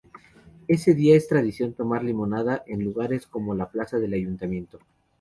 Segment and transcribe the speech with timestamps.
[0.67, 4.79] Ese día es tradición tomar limonada en lugares como la plaza del Ayuntamiento.